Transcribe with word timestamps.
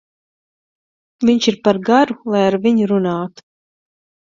Viņš 1.31 1.49
ir 1.53 1.59
par 1.69 1.81
garu, 1.93 2.19
lai 2.37 2.45
ar 2.49 2.61
viņu 2.67 2.93
runātu. 2.97 3.51